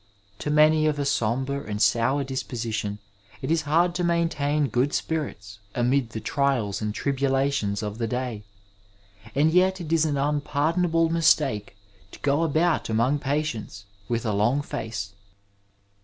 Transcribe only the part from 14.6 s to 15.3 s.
face.